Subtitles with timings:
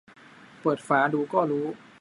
[0.61, 1.65] เปิดฝาดูก็รู้